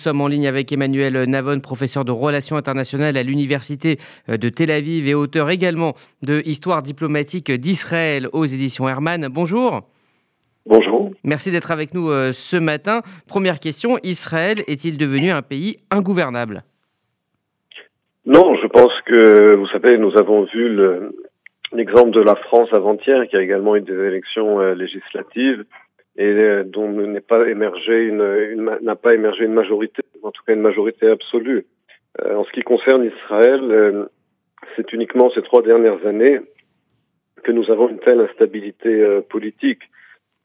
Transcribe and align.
Nous 0.00 0.04
sommes 0.04 0.20
en 0.20 0.28
ligne 0.28 0.46
avec 0.46 0.70
Emmanuel 0.70 1.24
Navon, 1.24 1.58
professeur 1.58 2.04
de 2.04 2.12
relations 2.12 2.54
internationales 2.54 3.16
à 3.16 3.24
l'Université 3.24 3.96
de 4.28 4.48
Tel 4.48 4.70
Aviv 4.70 5.08
et 5.08 5.14
auteur 5.14 5.50
également 5.50 5.94
de 6.22 6.40
Histoire 6.44 6.84
diplomatique 6.84 7.50
d'Israël 7.50 8.28
aux 8.32 8.44
éditions 8.44 8.88
Hermann. 8.88 9.26
Bonjour. 9.28 9.80
Bonjour. 10.66 11.10
Merci 11.24 11.50
d'être 11.50 11.72
avec 11.72 11.94
nous 11.94 12.10
euh, 12.10 12.30
ce 12.30 12.56
matin. 12.56 13.00
Première 13.26 13.58
question, 13.58 13.98
Israël 14.04 14.62
est-il 14.68 14.98
devenu 14.98 15.32
un 15.32 15.42
pays 15.42 15.78
ingouvernable? 15.90 16.62
Non, 18.24 18.54
je 18.62 18.68
pense 18.68 18.92
que, 19.04 19.56
vous 19.56 19.66
savez, 19.66 19.98
nous 19.98 20.16
avons 20.16 20.44
vu 20.44 20.78
l'exemple 21.72 22.10
de 22.10 22.22
la 22.22 22.36
France 22.36 22.68
avant-hier 22.70 23.26
qui 23.28 23.34
a 23.34 23.42
également 23.42 23.74
eu 23.74 23.80
des 23.80 23.98
élections 23.98 24.60
euh, 24.60 24.74
législatives 24.76 25.64
et 26.18 26.24
euh, 26.24 26.64
dont 26.64 26.88
n'est 26.88 27.20
pas 27.20 27.48
émergé 27.48 28.06
une, 28.06 28.78
n'a 28.82 28.96
pas 28.96 29.14
émergé 29.14 29.44
une 29.44 29.54
majorité, 29.54 30.02
en 30.22 30.32
tout 30.32 30.42
cas 30.44 30.52
une 30.52 30.60
majorité 30.60 31.08
absolue. 31.08 31.64
Euh, 32.20 32.34
en 32.34 32.44
ce 32.44 32.50
qui 32.50 32.62
concerne 32.62 33.04
Israël, 33.04 33.60
euh, 33.62 34.06
c'est 34.74 34.92
uniquement 34.92 35.30
ces 35.30 35.42
trois 35.42 35.62
dernières 35.62 36.04
années 36.04 36.40
que 37.44 37.52
nous 37.52 37.70
avons 37.70 37.88
une 37.88 38.00
telle 38.00 38.20
instabilité 38.20 39.20
politique. 39.30 39.82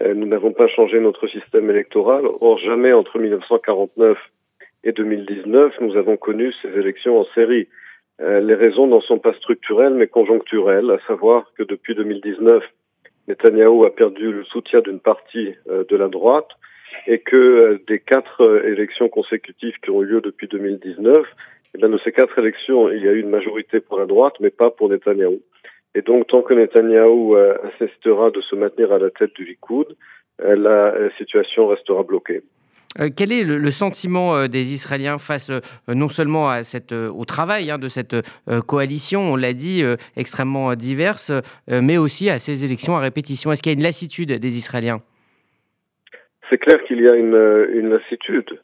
nous 0.00 0.26
n'avons 0.26 0.52
pas 0.52 0.68
changé 0.68 1.00
notre 1.00 1.26
système 1.26 1.68
électoral. 1.68 2.24
Or, 2.40 2.58
jamais 2.58 2.92
entre 2.92 3.18
1949 3.18 4.16
et 4.84 4.92
2019, 4.92 5.80
nous 5.80 5.96
avons 5.96 6.16
connu 6.16 6.54
ces 6.62 6.68
élections 6.78 7.18
en 7.18 7.24
série. 7.34 7.66
les 8.20 8.54
raisons 8.54 8.86
n'en 8.86 9.00
sont 9.00 9.18
pas 9.18 9.34
structurelles, 9.34 9.94
mais 9.94 10.06
conjoncturelles, 10.06 10.90
à 10.92 11.00
savoir 11.08 11.52
que 11.58 11.64
depuis 11.64 11.96
2019, 11.96 12.62
Netanyahou 13.28 13.84
a 13.84 13.90
perdu 13.90 14.32
le 14.32 14.44
soutien 14.44 14.80
d'une 14.80 15.00
partie 15.00 15.54
euh, 15.68 15.84
de 15.88 15.96
la 15.96 16.08
droite 16.08 16.48
et 17.06 17.18
que 17.18 17.36
euh, 17.36 17.78
des 17.88 17.98
quatre 17.98 18.42
euh, 18.42 18.72
élections 18.72 19.08
consécutives 19.08 19.74
qui 19.82 19.90
ont 19.90 20.02
eu 20.02 20.06
lieu 20.06 20.20
depuis 20.20 20.46
2019, 20.48 21.16
eh 21.74 21.78
bien, 21.78 21.88
de 21.88 21.98
ces 22.04 22.12
quatre 22.12 22.38
élections, 22.38 22.90
il 22.90 23.04
y 23.04 23.08
a 23.08 23.12
eu 23.12 23.20
une 23.20 23.30
majorité 23.30 23.80
pour 23.80 23.98
la 23.98 24.06
droite, 24.06 24.34
mais 24.40 24.50
pas 24.50 24.70
pour 24.70 24.88
Netanyahou. 24.88 25.40
Et 25.94 26.02
donc, 26.02 26.28
tant 26.28 26.42
que 26.42 26.54
Netanyahou 26.54 27.36
insistera 27.64 28.30
de 28.30 28.40
se 28.42 28.54
maintenir 28.54 28.92
à 28.92 28.98
la 28.98 29.10
tête 29.10 29.34
du 29.34 29.44
Likoud, 29.44 29.96
la 30.38 30.94
situation 31.16 31.68
restera 31.68 32.02
bloquée. 32.02 32.42
Euh, 33.00 33.08
quel 33.14 33.32
est 33.32 33.44
le, 33.44 33.70
sentiment 33.70 34.36
euh, 34.36 34.46
des 34.48 34.72
Israéliens 34.72 35.18
face 35.18 35.50
euh, 35.50 35.60
non 35.88 36.08
seulement 36.08 36.48
au 37.14 37.24
travail 37.24 37.70
hein, 37.70 37.78
de 37.78 37.88
cette 37.88 38.14
coalition, 38.66 39.32
on 39.32 39.36
l'a 39.36 39.52
dit, 39.52 39.82
extrêmement 40.16 40.74
diverse, 40.74 41.32
mais 41.68 41.98
aussi 41.98 42.30
à 42.30 42.38
ces 42.38 42.64
élections 42.64 42.96
à 42.96 43.00
répétition? 43.00 43.52
Est-ce 43.52 43.62
qu'il 43.62 43.72
y 43.72 43.74
a 43.74 43.78
une 43.78 43.82
lassitude 43.84 44.32
des 44.32 44.58
Israéliens? 44.58 45.00
C'est 46.48 46.58
clair 46.58 46.82
qu'il 46.84 47.00
y 47.00 47.08
a 47.08 47.14
une, 47.14 47.88
lassitude. 47.88 48.60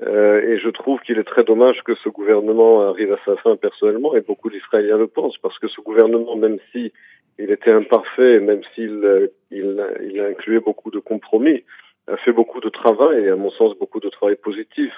et 0.00 0.58
je 0.58 0.68
trouve 0.70 1.00
qu'il 1.00 1.18
est 1.18 1.24
très 1.24 1.44
dommage 1.44 1.82
que 1.84 1.94
ce 1.96 2.08
gouvernement 2.08 2.88
arrive 2.88 3.12
à 3.12 3.18
sa 3.24 3.36
fin 3.36 3.56
personnellement, 3.56 4.14
et 4.14 4.20
beaucoup 4.20 4.50
d'Israéliens 4.50 4.98
le 4.98 5.06
pensent, 5.06 5.38
parce 5.38 5.58
que 5.58 5.68
ce 5.68 5.80
gouvernement, 5.80 6.36
même 6.36 6.58
si 6.72 6.92
il 7.38 7.50
était 7.50 7.72
imparfait, 7.72 8.40
même 8.40 8.62
s'il 8.74 9.30
il, 9.50 9.84
il 10.02 10.20
incluait 10.20 10.60
beaucoup 10.60 10.90
de 10.90 10.98
compromis, 10.98 11.64
a 12.08 12.16
fait 12.16 12.32
beaucoup 12.32 12.60
de 12.60 12.68
travail, 12.68 13.24
et 13.24 13.28
à 13.28 13.36
mon 13.36 13.50
sens 13.50 13.76
beaucoup 13.78 14.00
de 14.00 14.08
travail 14.08 14.36
positif, 14.36 14.92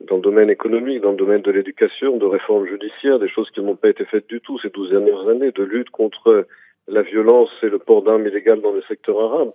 dans 0.00 0.16
le 0.16 0.22
domaine 0.22 0.50
économique, 0.50 1.00
dans 1.00 1.12
le 1.12 1.16
domaine 1.16 1.42
de 1.42 1.50
l'éducation, 1.50 2.16
de 2.16 2.26
réforme 2.26 2.66
judiciaire, 2.66 3.18
des 3.18 3.28
choses 3.28 3.50
qui 3.50 3.60
n'ont 3.60 3.76
pas 3.76 3.88
été 3.88 4.04
faites 4.04 4.28
du 4.28 4.40
tout 4.40 4.58
ces 4.60 4.70
douze 4.70 4.90
dernières 4.90 5.28
années, 5.28 5.52
de 5.52 5.62
lutte 5.62 5.90
contre 5.90 6.46
la 6.88 7.02
violence 7.02 7.50
et 7.62 7.68
le 7.68 7.78
port 7.78 8.02
d'armes 8.02 8.26
illégales 8.26 8.60
dans 8.60 8.72
le 8.72 8.82
secteur 8.82 9.18
arabe. 9.20 9.52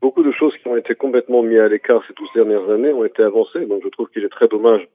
Beaucoup 0.00 0.22
de 0.22 0.32
choses 0.32 0.54
qui 0.62 0.68
ont 0.68 0.76
été 0.76 0.94
complètement 0.94 1.42
mises 1.42 1.58
à 1.58 1.68
l'écart 1.68 2.02
ces 2.06 2.14
douze 2.14 2.30
dernières 2.34 2.70
années 2.70 2.92
ont 2.92 3.04
été 3.04 3.22
avancées. 3.22 3.66
Donc 3.66 3.82
je 3.84 3.88
trouve 3.90 4.08
qu'il 4.08 4.24
est 4.24 4.30
très 4.30 4.48
dommage 4.48 4.88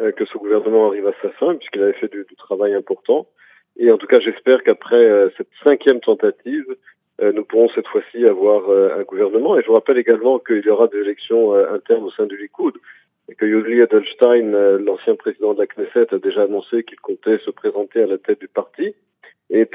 euh, 0.00 0.12
que 0.12 0.24
ce 0.24 0.38
gouvernement 0.38 0.88
arrive 0.88 1.08
à 1.08 1.12
sa 1.22 1.30
fin, 1.30 1.56
puisqu'il 1.56 1.82
avait 1.82 1.94
fait 1.94 2.10
du, 2.10 2.24
travail 2.36 2.74
important. 2.74 3.26
Et 3.76 3.90
en 3.90 3.98
tout 3.98 4.06
cas, 4.06 4.20
j'espère 4.20 4.62
qu'après 4.62 5.04
euh, 5.04 5.30
cette 5.36 5.48
cinquième 5.64 6.00
tentative, 6.00 6.76
euh, 7.20 7.32
nous 7.32 7.44
pourrons 7.44 7.68
cette 7.74 7.88
fois-ci 7.88 8.24
avoir 8.24 8.68
euh, 8.70 8.98
un 8.98 9.02
gouvernement. 9.02 9.58
Et 9.58 9.62
je 9.62 9.66
vous 9.66 9.74
rappelle 9.74 9.98
également 9.98 10.38
qu'il 10.38 10.64
y 10.64 10.70
aura 10.70 10.88
des 10.88 10.98
élections 10.98 11.54
internes 11.54 12.04
au 12.04 12.10
sein 12.12 12.26
du 12.26 12.36
Likoud 12.36 12.74
et 13.28 13.34
que 13.34 13.46
Yuli 13.46 13.80
Edelstein, 13.80 14.78
l'ancien 14.84 15.14
président 15.14 15.54
de 15.54 15.60
la 15.60 15.66
Knesset, 15.66 16.14
a 16.14 16.18
déjà 16.18 16.42
annoncé 16.42 16.84
qu'il 16.84 17.00
comptait 17.00 17.38
se 17.38 17.50
présenter 17.50 18.02
à 18.02 18.06
la 18.06 18.18
tête 18.18 18.38
du 18.38 18.48
parti. 18.48 18.94
Et 19.48 19.66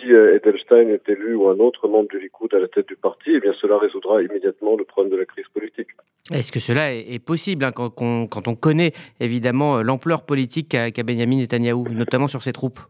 si 0.00 0.10
Edelstein 0.10 0.88
est 0.88 1.08
élu 1.08 1.34
ou 1.34 1.48
un 1.48 1.58
autre 1.58 1.86
membre 1.86 2.08
du 2.08 2.18
Likoud 2.18 2.52
à 2.54 2.58
la 2.58 2.66
tête 2.66 2.88
du 2.88 2.96
parti, 2.96 3.30
eh 3.34 3.40
bien 3.40 3.52
cela 3.60 3.78
résoudra 3.78 4.20
immédiatement 4.20 4.76
le 4.76 4.84
problème 4.84 5.12
de 5.12 5.16
la 5.16 5.26
crise 5.26 5.46
politique. 5.54 5.88
Est-ce 6.32 6.50
que 6.50 6.58
cela 6.58 6.92
est, 6.92 7.24
possible 7.24 7.64
hein, 7.64 7.70
quand, 7.70 7.90
quand, 7.90 8.48
on 8.48 8.56
connaît 8.56 8.92
évidemment 9.20 9.80
l'ampleur 9.82 10.26
politique 10.26 10.70
qu'a 10.70 11.02
Benjamin 11.04 11.36
Netanyahou, 11.36 11.88
notamment 11.90 12.26
sur 12.26 12.42
ses 12.42 12.52
troupes? 12.52 12.80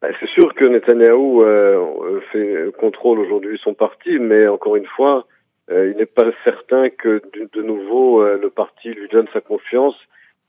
Bah, 0.00 0.08
c'est 0.18 0.28
sûr 0.30 0.54
que 0.54 0.64
Netanyahou 0.64 1.42
euh, 1.42 2.20
fait 2.32 2.72
contrôle 2.78 3.18
aujourd'hui 3.18 3.60
son 3.62 3.74
parti, 3.74 4.18
mais 4.18 4.46
encore 4.48 4.76
une 4.76 4.86
fois, 4.86 5.26
euh, 5.70 5.90
il 5.90 5.96
n'est 5.98 6.06
pas 6.06 6.30
certain 6.42 6.88
que 6.88 7.20
de, 7.52 7.62
nouveau 7.62 8.22
euh, 8.22 8.38
le 8.40 8.48
parti 8.48 8.88
lui 8.88 9.08
donne 9.08 9.28
sa 9.32 9.42
confiance 9.42 9.94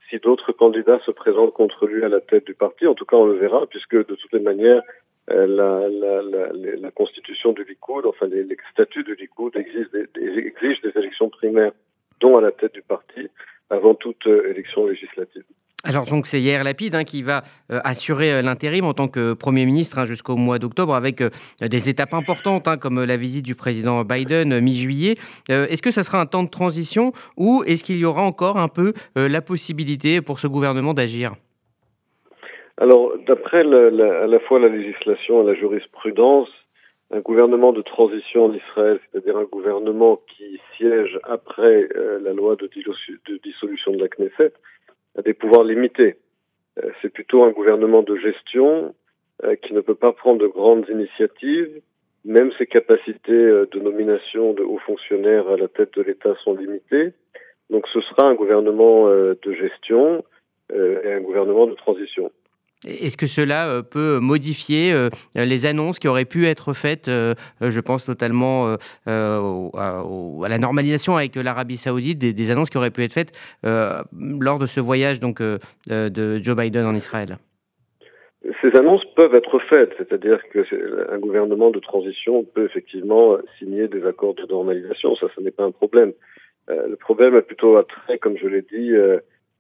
si 0.09 0.19
d'autres 0.19 0.53
candidats 0.53 1.00
se 1.06 1.11
présentent 1.11 1.53
contre 1.53 1.85
lui 1.85 2.03
à 2.03 2.09
la 2.09 2.22
tête 2.22 2.45
du 2.45 2.53
parti. 2.53 2.88
En 2.88 2.95
tout 2.95 3.06
cas, 3.06 3.17
on 3.17 3.25
le 3.25 3.38
verra, 3.38 3.66
puisque 3.67 3.95
de 3.95 4.16
toutes 4.16 4.34
les 4.34 4.40
manières, 4.40 4.81
la, 5.28 5.45
la, 5.45 6.22
la, 6.22 6.51
la, 6.53 6.91
constitution 6.91 7.53
du 7.53 7.63
Likoud, 7.63 8.06
enfin 8.06 8.28
les, 8.28 8.44
les 8.44 8.57
statuts 8.72 9.03
du 9.03 9.16
Likoud 9.16 9.56
exigent 9.56 9.90
des, 9.94 10.07
exigent 10.40 10.81
des 10.81 10.91
élections 11.00 11.29
primaires, 11.29 11.72
dont 12.19 12.38
à 12.38 12.41
la 12.41 12.51
tête 12.51 12.73
du 12.73 12.81
parti, 12.81 13.29
avant 13.69 13.95
toute 13.95 14.25
élection 14.25 14.88
législative. 14.88 15.44
Alors 15.83 16.05
donc 16.05 16.27
c'est 16.27 16.39
Yair 16.39 16.63
Lapide 16.63 16.93
hein, 16.93 17.03
qui 17.03 17.23
va 17.23 17.41
euh, 17.71 17.79
assurer 17.83 18.31
euh, 18.31 18.41
l'intérim 18.43 18.85
en 18.85 18.93
tant 18.93 19.07
que 19.07 19.33
Premier 19.33 19.65
ministre 19.65 19.97
hein, 19.97 20.05
jusqu'au 20.05 20.35
mois 20.35 20.59
d'octobre 20.59 20.93
avec 20.93 21.21
euh, 21.21 21.29
des 21.59 21.89
étapes 21.89 22.13
importantes 22.13 22.67
hein, 22.67 22.77
comme 22.77 23.03
la 23.03 23.17
visite 23.17 23.43
du 23.43 23.55
président 23.55 24.03
Biden 24.03 24.59
mi-juillet. 24.59 25.15
est-ce 25.49 25.81
que 25.81 25.91
ça 25.91 26.03
sera 26.03 26.19
un 26.19 26.27
temps 26.27 26.43
de 26.43 26.49
transition 26.49 27.13
ou 27.35 27.63
est-ce 27.65 27.83
qu'il 27.83 27.97
y 27.97 28.05
aura 28.05 28.21
encore 28.21 28.57
un 28.57 28.67
peu 28.67 28.93
la 29.15 29.41
possibilité 29.41 30.21
pour 30.21 30.39
ce 30.39 30.47
gouvernement 30.47 30.93
d'agir? 30.93 31.33
Alors 32.77 33.13
d'après 33.27 33.61
à 33.61 34.27
la 34.27 34.39
fois 34.39 34.59
la 34.59 34.69
législation 34.69 35.43
et 35.43 35.45
la 35.47 35.55
jurisprudence, 35.55 36.49
un 37.11 37.19
gouvernement 37.19 37.73
de 37.73 37.81
transition 37.81 38.45
en 38.45 38.53
Israël, 38.53 38.99
c'est-à-dire 39.11 39.37
un 39.37 39.45
gouvernement 39.45 40.21
qui 40.37 40.59
siège 40.77 41.19
après 41.23 41.87
la 42.23 42.33
loi 42.33 42.55
de 42.55 42.69
dissolution 43.43 43.91
de 43.93 43.99
la 43.99 44.07
Knesset, 44.07 44.53
a 45.17 45.22
des 45.22 45.33
pouvoirs 45.33 45.63
limités. 45.63 46.16
Euh, 46.79 46.89
c'est 47.01 47.11
plutôt 47.11 47.44
un 47.44 47.51
gouvernement 47.51 48.01
de 48.01 48.16
gestion 48.16 48.94
euh, 49.44 49.55
qui 49.55 49.73
ne 49.73 49.81
peut 49.81 49.95
pas 49.95 50.13
prendre 50.13 50.39
de 50.39 50.47
grandes 50.47 50.88
initiatives. 50.89 51.81
Même 52.23 52.51
ses 52.57 52.67
capacités 52.67 53.31
euh, 53.31 53.67
de 53.72 53.79
nomination 53.79 54.53
de 54.53 54.63
hauts 54.63 54.79
fonctionnaires 54.79 55.49
à 55.49 55.57
la 55.57 55.67
tête 55.67 55.94
de 55.95 56.01
l'État 56.01 56.35
sont 56.44 56.55
limitées. 56.55 57.13
Donc 57.69 57.88
ce 57.88 58.01
sera 58.01 58.27
un 58.27 58.35
gouvernement 58.35 59.07
de 59.07 59.53
gestion 59.53 60.25
et 60.73 61.13
un 61.13 61.22
gouvernement 61.22 61.67
de 61.67 61.73
transition. 61.73 62.29
Est-ce 62.87 63.15
que 63.15 63.27
cela 63.27 63.67
euh, 63.67 63.81
peut 63.83 64.19
modifier 64.19 64.91
euh, 64.91 65.09
les 65.35 65.65
annonces 65.65 65.99
qui 65.99 66.07
auraient 66.07 66.25
pu 66.25 66.47
être 66.47 66.73
faites, 66.73 67.09
euh, 67.09 67.35
je 67.61 67.79
pense 67.79 68.07
notamment 68.07 68.75
à 69.05 70.49
la 70.49 70.57
normalisation 70.57 71.15
avec 71.15 71.35
l'Arabie 71.35 71.77
saoudite, 71.77 72.17
des, 72.17 72.51
annonces 72.51 72.69
qui 72.69 72.77
auraient 72.77 72.91
pu 72.91 73.03
être 73.03 73.13
faites 73.13 73.31
lors 73.63 74.57
de 74.57 74.65
ce 74.65 74.79
voyage 74.79 75.19
donc, 75.19 75.41
de 75.41 76.39
Joe 76.41 76.55
Biden 76.55 76.85
en 76.85 76.95
Israël? 76.95 77.37
Ces 78.61 78.75
annonces 78.75 79.05
peuvent 79.15 79.35
être 79.35 79.59
faites, 79.69 79.93
c'est-à-dire 79.97 80.39
qu'un 80.51 81.19
gouvernement 81.19 81.69
de 81.69 81.79
transition 81.79 82.43
peut 82.43 82.65
effectivement 82.65 83.37
signer 83.59 83.87
des 83.87 84.05
accords 84.05 84.33
de 84.33 84.45
normalisation, 84.47 85.15
ça, 85.15 85.27
ce 85.35 85.41
n'est 85.41 85.51
pas 85.51 85.63
un 85.63 85.71
problème. 85.71 86.13
le 86.67 86.95
problème 86.95 87.35
est 87.35 87.43
plutôt 87.43 87.77
attrait, 87.77 88.17
comme 88.17 88.37
je 88.37 88.47
l'ai 88.47 88.63
dit, 88.63 88.95
à 88.95 89.19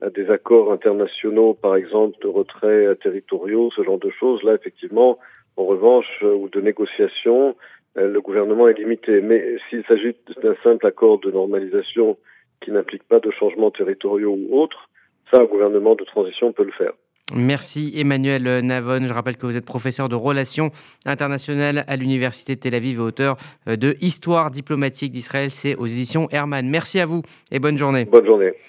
des 0.09 0.29
accords 0.31 0.71
internationaux, 0.71 1.53
par 1.53 1.75
exemple, 1.75 2.17
de 2.21 2.27
retrait 2.27 2.95
territoriaux, 3.03 3.69
ce 3.75 3.83
genre 3.83 3.99
de 3.99 4.09
choses. 4.09 4.41
Là, 4.43 4.55
effectivement, 4.55 5.19
en 5.57 5.65
revanche, 5.65 6.07
euh, 6.23 6.33
ou 6.33 6.49
de 6.49 6.61
négociations, 6.61 7.55
euh, 7.97 8.11
le 8.11 8.21
gouvernement 8.21 8.67
est 8.67 8.77
limité. 8.77 9.21
Mais 9.21 9.57
s'il 9.69 9.83
s'agit 9.85 10.15
d'un 10.41 10.55
simple 10.63 10.85
accord 10.87 11.19
de 11.19 11.31
normalisation 11.31 12.17
qui 12.61 12.71
n'implique 12.71 13.03
pas 13.03 13.19
de 13.19 13.31
changements 13.31 13.71
territoriaux 13.71 14.37
ou 14.37 14.59
autres, 14.59 14.89
ça, 15.31 15.41
un 15.41 15.45
gouvernement 15.45 15.95
de 15.95 16.03
transition 16.03 16.51
peut 16.51 16.63
le 16.63 16.71
faire. 16.71 16.93
Merci 17.33 17.93
Emmanuel 17.95 18.59
Navon. 18.59 19.05
Je 19.07 19.13
rappelle 19.13 19.37
que 19.37 19.45
vous 19.45 19.55
êtes 19.55 19.65
professeur 19.65 20.09
de 20.09 20.15
relations 20.15 20.69
internationales 21.05 21.85
à 21.87 21.95
l'Université 21.95 22.55
de 22.55 22.59
Tel 22.59 22.75
Aviv 22.75 22.97
et 22.97 23.01
auteur 23.01 23.37
euh, 23.69 23.77
de 23.77 23.95
Histoire 24.01 24.51
diplomatique 24.51 25.11
d'Israël. 25.11 25.49
C'est 25.49 25.75
aux 25.75 25.85
éditions 25.85 26.27
Hermann. 26.31 26.69
Merci 26.69 26.99
à 26.99 27.05
vous 27.05 27.21
et 27.51 27.59
bonne 27.59 27.77
journée. 27.77 28.05
Bonne 28.05 28.25
journée. 28.25 28.51